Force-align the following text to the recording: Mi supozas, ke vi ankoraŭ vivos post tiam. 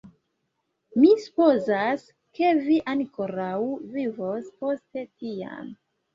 Mi 1.01 1.11
supozas, 1.25 2.05
ke 2.39 2.55
vi 2.65 2.79
ankoraŭ 2.95 3.53
vivos 3.93 4.51
post 4.65 5.03
tiam. 5.07 5.71